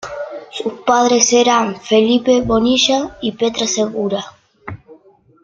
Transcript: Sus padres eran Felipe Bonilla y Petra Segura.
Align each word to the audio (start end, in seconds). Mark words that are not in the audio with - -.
Sus 0.49 0.79
padres 0.81 1.31
eran 1.31 1.79
Felipe 1.79 2.41
Bonilla 2.41 3.19
y 3.21 3.33
Petra 3.33 3.67
Segura. 3.67 4.25